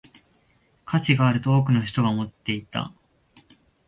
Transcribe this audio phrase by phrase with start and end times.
[0.83, 2.91] 価値があると多くの人が思っていた